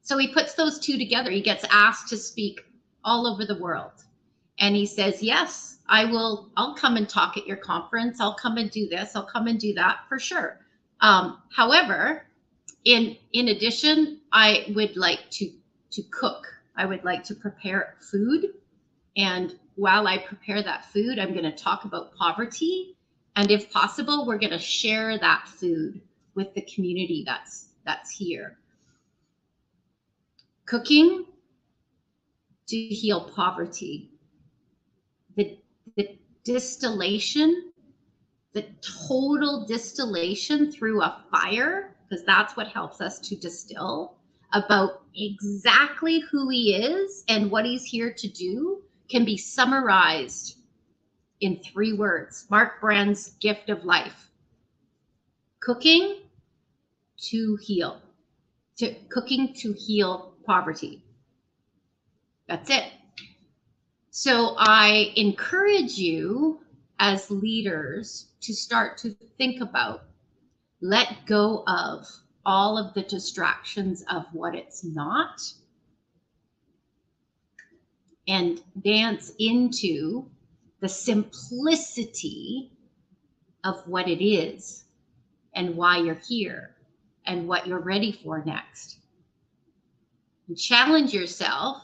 [0.04, 1.30] So he puts those two together.
[1.32, 2.62] He gets asked to speak
[3.04, 3.92] all over the world.
[4.60, 8.20] And he says, Yes, I will, I'll come and talk at your conference.
[8.20, 9.16] I'll come and do this.
[9.16, 10.60] I'll come and do that for sure.
[11.02, 12.26] Um, however,
[12.86, 15.52] in in addition, I would like to
[15.92, 16.46] to cook.
[16.76, 18.54] I would like to prepare food.
[19.18, 22.96] And while I prepare that food, I'm going to talk about poverty.
[23.36, 26.02] And if possible, we're going to share that food
[26.36, 28.58] with the community that's that's here
[30.72, 31.26] cooking
[32.66, 34.10] to heal poverty.
[35.36, 35.58] The,
[35.98, 37.74] the distillation,
[38.54, 38.66] the
[39.06, 44.16] total distillation through a fire, because that's what helps us to distill
[44.54, 50.56] about exactly who he is and what he's here to do can be summarized
[51.42, 54.30] in three words Mark Brand's gift of life
[55.60, 56.22] cooking
[57.18, 58.02] to heal,
[58.78, 61.02] to cooking to heal poverty.
[62.50, 62.92] That's it.
[64.10, 66.60] So I encourage you
[67.00, 70.04] as leaders to start to think about,
[70.82, 72.06] let go of
[72.46, 75.42] all of the distractions of what it's not,
[78.28, 80.25] and dance into
[80.82, 82.73] the simplicity
[83.63, 84.84] of what it is
[85.56, 86.75] and why you're here
[87.25, 89.00] and what you're ready for next
[90.56, 91.83] challenge yourself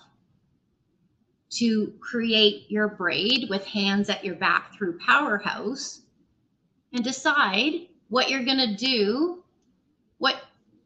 [1.50, 6.02] to create your braid with hands at your back through PowHERhouse
[6.94, 9.44] and decide what you're going to do,
[10.18, 10.42] what,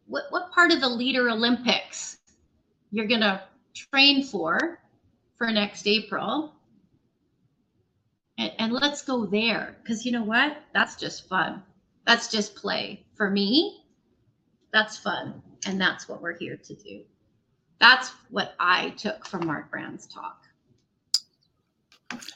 [0.08, 2.18] what, what part of the Leader Olympics
[2.92, 3.42] you're going to
[3.74, 4.80] train for
[5.38, 6.54] for next April.
[8.38, 10.58] And, and let's go there because you know what?
[10.74, 11.64] That's just fun.
[12.06, 13.06] That's just play.
[13.16, 13.84] For me,
[14.74, 15.42] that's fun.
[15.66, 17.04] And that's what we're here to do.
[17.82, 20.40] That's what I took from Mark Brand's talk.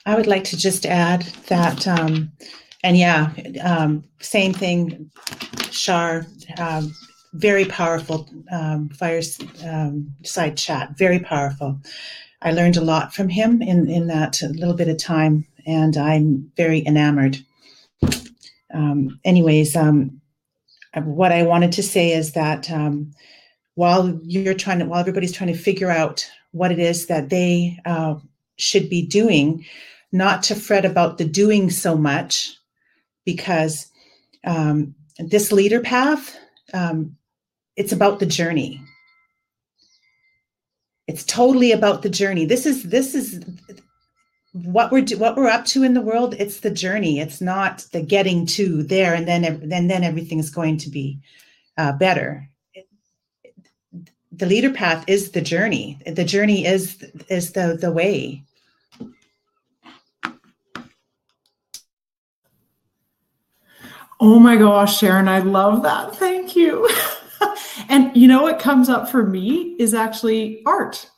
[0.07, 2.31] I would like to just add that, um,
[2.83, 3.31] and yeah,
[3.63, 5.11] um, same thing,
[5.69, 6.25] Shar,
[6.57, 6.91] um,
[7.33, 10.15] very powerful um, fireside um,
[10.55, 11.79] chat, very powerful.
[12.41, 16.51] I learned a lot from him in, in that little bit of time, and I'm
[16.57, 17.37] very enamored.
[18.73, 19.77] Um, anyways,
[20.95, 22.71] what I wanted to say is that
[23.75, 27.77] while you're trying to, while everybody's trying to figure out what it is that they
[27.85, 28.15] uh,
[28.57, 29.65] should be doing,
[30.11, 32.57] not to fret about the doing so much,
[33.25, 33.87] because
[34.45, 36.37] um, this leader path,
[36.73, 37.15] um,
[37.75, 38.81] it's about the journey.
[41.07, 42.45] It's totally about the journey.
[42.45, 43.43] This is this is
[44.53, 46.35] what we're what we're up to in the world.
[46.39, 47.19] It's the journey.
[47.19, 51.19] It's not the getting to there and then and then everything is going to be
[51.77, 52.49] uh, better.
[54.37, 55.99] The leader path is the journey.
[56.05, 58.43] The journey is is the the way.
[64.19, 66.15] Oh my gosh, Sharon, I love that.
[66.15, 66.89] Thank you.
[67.89, 71.09] and you know what comes up for me is actually art,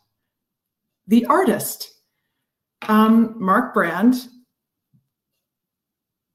[1.07, 1.93] the artist.
[2.87, 4.27] Um, Mark Brand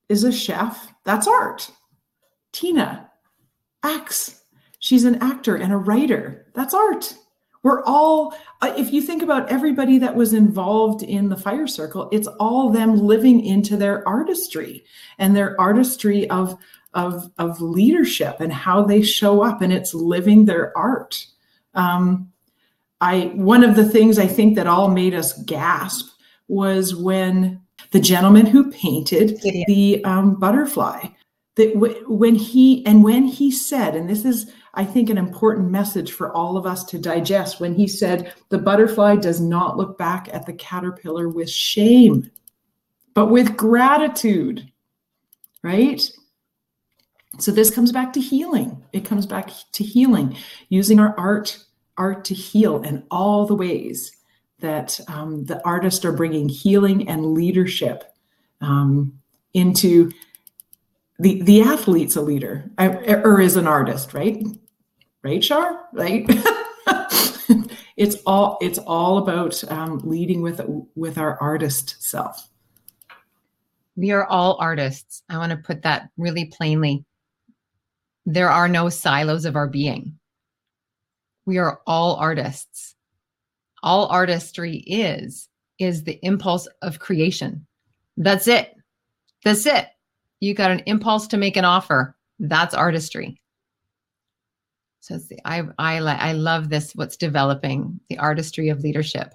[0.08, 0.92] is a chef.
[1.04, 1.70] That's art.
[2.52, 3.10] Tina
[3.82, 4.41] acts.
[4.82, 6.44] She's an actor and a writer.
[6.54, 7.14] That's art.
[7.62, 12.08] We're all, uh, if you think about everybody that was involved in the fire circle,
[12.10, 14.84] it's all them living into their artistry
[15.18, 16.58] and their artistry of
[16.94, 21.26] of, of leadership and how they show up and it's living their art.
[21.74, 22.32] Um,
[23.00, 26.08] I one of the things I think that all made us gasp
[26.48, 27.62] was when
[27.92, 31.06] the gentleman who painted the um, butterfly
[31.54, 35.70] that w- when he and when he said and this is i think an important
[35.70, 39.98] message for all of us to digest when he said the butterfly does not look
[39.98, 42.30] back at the caterpillar with shame
[43.14, 44.70] but with gratitude
[45.62, 46.10] right
[47.38, 48.82] so this comes back to healing.
[48.92, 50.36] It comes back to healing,
[50.68, 51.58] using our art
[51.96, 54.12] art to heal, and all the ways
[54.60, 58.14] that um, the artists are bringing healing and leadership
[58.60, 59.18] um,
[59.54, 60.10] into
[61.18, 64.44] the the athlete's a leader or is an artist, right?
[65.40, 65.88] Shar?
[65.92, 66.24] Right?
[67.96, 70.60] it's all it's all about um, leading with
[70.94, 72.48] with our artist self.
[73.96, 75.22] We are all artists.
[75.28, 77.04] I want to put that really plainly
[78.26, 80.18] there are no silos of our being.
[81.44, 82.94] We are all artists.
[83.82, 85.48] All artistry is,
[85.78, 87.66] is the impulse of creation.
[88.16, 88.76] That's it.
[89.44, 89.88] That's it.
[90.38, 92.16] You got an impulse to make an offer.
[92.38, 93.40] That's artistry.
[95.02, 99.34] So it's the, I, I, I love this, what's developing the artistry of leadership.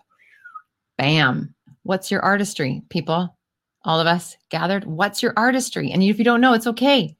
[0.97, 1.53] Bam.
[1.83, 3.37] What's your artistry, people?
[3.83, 4.85] All of us gathered.
[4.85, 5.91] What's your artistry?
[5.91, 7.17] And if you don't know, it's okay.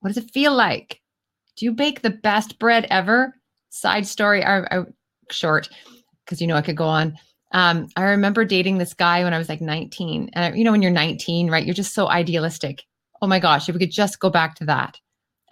[0.00, 1.02] What does it feel like?
[1.56, 3.34] Do you bake the best bread ever?
[3.68, 4.84] Side story, I, I
[5.30, 5.68] short,
[6.24, 7.14] because you know I could go on.
[7.52, 10.30] Um, I remember dating this guy when I was like 19.
[10.32, 12.84] And you know, when you're 19, right, you're just so idealistic.
[13.20, 14.98] Oh my gosh, if we could just go back to that.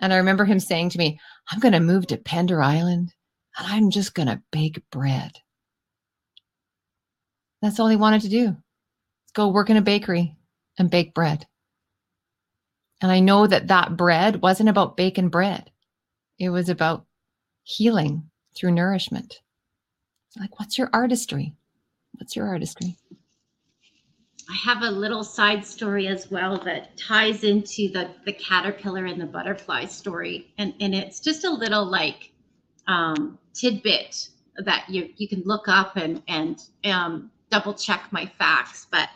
[0.01, 1.21] And I remember him saying to me,
[1.51, 3.13] I'm going to move to Pender Island
[3.59, 5.33] and I'm just going to bake bread.
[7.61, 8.57] That's all he wanted to do.
[9.35, 10.37] Go work in a bakery
[10.79, 11.47] and bake bread.
[13.01, 15.71] And I know that that bread wasn't about bacon bread,
[16.39, 17.07] it was about
[17.65, 19.41] healing through nourishment.
[20.39, 21.55] Like, what's your artistry?
[22.13, 22.97] What's your artistry?
[24.53, 29.19] I have a little side story as well that ties into the the caterpillar and
[29.19, 32.33] the butterfly story, and and it's just a little like
[32.87, 34.29] um, tidbit
[34.59, 38.87] that you you can look up and and um, double check my facts.
[38.91, 39.09] But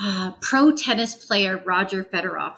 [0.00, 2.54] uh, pro tennis player Roger Federer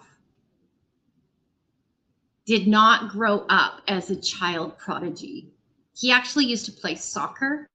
[2.46, 5.52] did not grow up as a child prodigy.
[5.94, 7.68] He actually used to play soccer.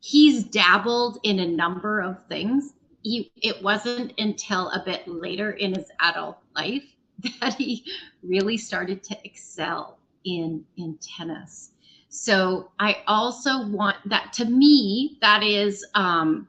[0.00, 2.74] He's dabbled in a number of things.
[3.08, 6.84] He, it wasn't until a bit later in his adult life
[7.40, 7.84] that he
[8.22, 11.70] really started to excel in in tennis.
[12.10, 16.48] So I also want that to me that is um,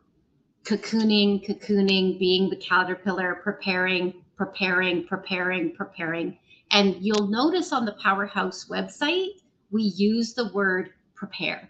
[0.66, 6.38] cocooning, cocooning, being the caterpillar, preparing, preparing, preparing, preparing.
[6.72, 9.42] And you'll notice on the PowHERhouse website,
[9.72, 11.70] we use the word prepare.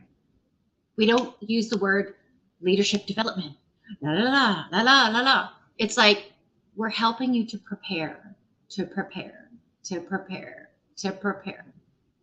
[0.98, 2.16] We don't use the word
[2.62, 3.56] leadership development.
[4.02, 5.50] La la la la la la.
[5.78, 6.32] It's like
[6.76, 8.36] we're helping you to prepare,
[8.70, 9.50] to prepare,
[9.84, 11.66] to prepare, to prepare.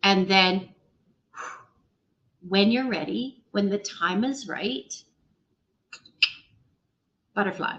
[0.03, 0.69] And then
[2.47, 4.93] when you're ready, when the time is right,
[7.33, 7.77] butterfly,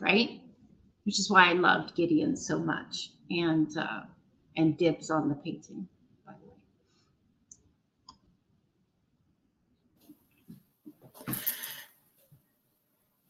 [0.00, 0.40] right?
[1.04, 4.02] Which is why I loved Gideon so much and uh,
[4.56, 5.88] and dibs on the painting,
[6.26, 6.54] by the way.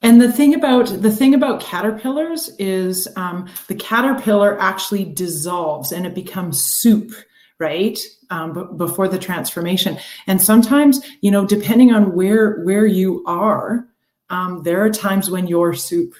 [0.02, 6.06] And the thing about the thing about caterpillars is um, the caterpillar actually dissolves and
[6.06, 7.12] it becomes soup,
[7.58, 7.98] right?
[8.30, 9.98] Um, b- before the transformation.
[10.26, 13.86] And sometimes, you know, depending on where where you are,
[14.28, 16.14] um, there are times when you're soup,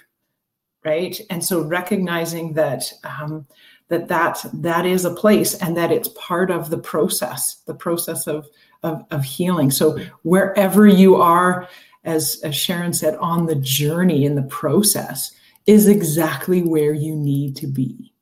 [0.85, 1.20] right?
[1.28, 3.47] And so recognizing that um,
[3.89, 8.28] that that that is a place and that it's part of the process, the process
[8.28, 8.49] of
[8.83, 9.70] of, of healing.
[9.70, 11.68] So wherever you are,
[12.05, 15.33] as, as Sharon said, on the journey in the process
[15.67, 18.13] is exactly where you need to be.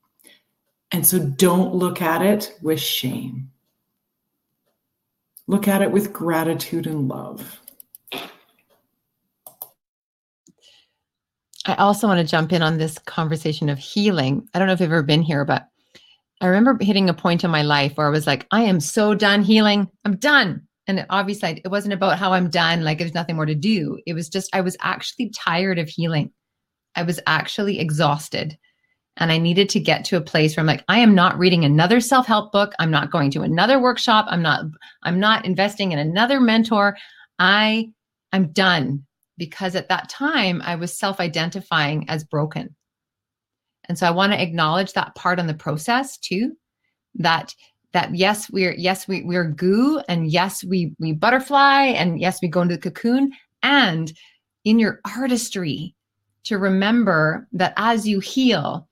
[0.93, 3.51] And so don't look at it with shame.
[5.47, 7.61] Look at it with gratitude and love.
[11.67, 14.49] I also want to jump in on this conversation of healing.
[14.55, 15.69] I don't know if you've ever been here, but
[16.41, 19.15] I remember hitting a point in my life where I was like, I am so
[19.15, 19.89] done healing.
[20.05, 20.63] I'm done.
[20.91, 24.01] And obviously, it wasn't about how I'm done, like there's nothing more to do.
[24.07, 26.33] It was just, I was actually tired of healing.
[26.97, 28.59] I was actually exhausted.
[29.17, 31.65] And I needed to get to a place where I'm like, I am not reading
[31.65, 32.73] another self-help book.
[32.81, 34.27] I'm not going to another workshop.
[34.29, 34.65] I'm not,
[35.05, 36.97] I'm not investing in another mentor.
[37.39, 37.91] I,
[38.33, 39.05] I'm done
[39.39, 42.75] because at that time I was self identifying as broken.
[43.89, 46.57] And so I want to acknowledge that part on the process too
[47.15, 47.55] that
[47.93, 52.49] that yes we're yes we we're goo and yes we we butterfly and yes we
[52.49, 53.33] go into the cocoon.
[53.63, 54.13] And
[54.65, 55.95] in your artistry
[56.45, 58.87] to remember that as you heal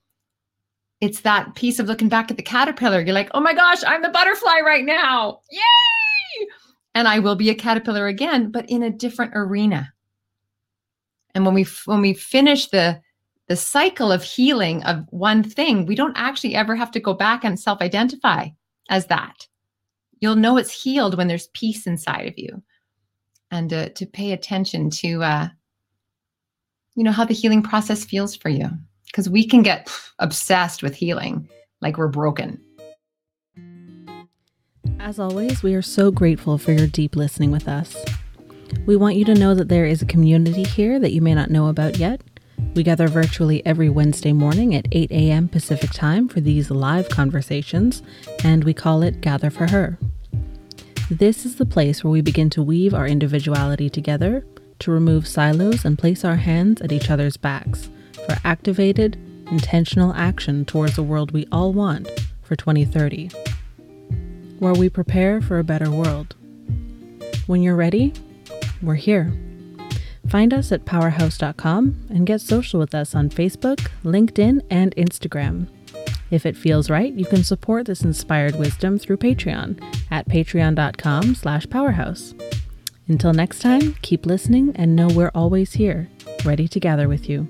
[1.01, 3.01] it's that piece of looking back at the caterpillar.
[3.01, 5.41] You're like oh my gosh i'm the butterfly right now.
[5.51, 6.47] Yay!
[6.95, 9.93] And i will be a caterpillar again but in a different arena.
[11.35, 13.01] And when we when we finish the
[13.47, 17.45] the cycle of healing of one thing, we don't actually ever have to go back
[17.45, 18.49] and self-identify
[18.89, 19.47] as that.
[20.21, 22.63] You'll know it's healed when there's peace inside of you,
[23.51, 25.49] and uh, to pay attention to, uh,
[26.95, 28.69] you know, how the healing process feels for you,
[29.07, 31.49] because we can get obsessed with healing
[31.81, 32.61] like we're broken.
[34.99, 37.97] As always, we are so grateful for your deep listening with us.
[38.85, 41.51] We want you to know that there is a community here that you may not
[41.51, 42.21] know about yet.
[42.75, 45.49] We gather virtually every Wednesday morning at 8 a.m.
[45.49, 48.03] Pacific Time for these live conversations,
[48.45, 49.99] and we call it Gather for Her.
[51.11, 54.45] This is the place where we begin to weave our individuality together,
[54.79, 57.89] to remove silos and place our hands at each other's backs
[58.27, 59.17] for activated,
[59.51, 62.09] intentional action towards a world we all want
[62.43, 63.31] for 2030,
[64.59, 66.37] where we prepare for a better world.
[67.47, 68.13] When you're ready,
[68.83, 69.33] we're here.
[70.31, 75.69] Find us at powherhouse.com and get social with us on Facebook, LinkedIn, and Instagram.
[76.31, 81.67] If it feels right, you can support this inspired wisdom through Patreon at patreon.com slash
[81.67, 82.35] powherhouse.
[83.09, 86.11] Until next time, keep listening and know we're always here,
[86.45, 87.49] ready to gather with you.